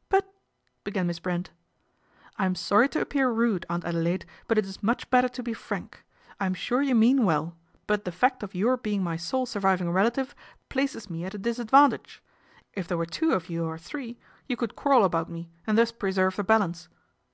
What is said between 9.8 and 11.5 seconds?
relative places me at a